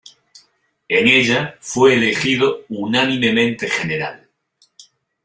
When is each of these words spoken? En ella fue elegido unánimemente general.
En 0.89 1.07
ella 1.07 1.57
fue 1.59 1.93
elegido 1.93 2.65
unánimemente 2.69 3.69
general. 3.69 4.27